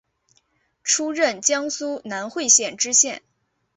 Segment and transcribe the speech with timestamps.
[0.83, 3.21] 出任江苏南汇县知县。